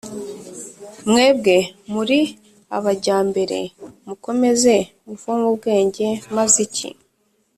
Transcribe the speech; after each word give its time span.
"mwebwe 1.09 1.57
muri 1.93 2.19
abajyambere, 2.77 3.59
mukomeze 4.05 4.75
muvome 5.05 5.43
ubwenge, 5.51 6.07
maze 6.35 6.57
iki 6.67 6.89